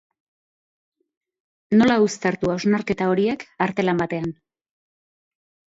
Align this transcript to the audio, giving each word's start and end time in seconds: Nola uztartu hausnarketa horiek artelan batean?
Nola 1.81 1.99
uztartu 2.07 2.51
hausnarketa 2.55 3.13
horiek 3.13 3.47
artelan 3.69 4.05
batean? 4.07 4.29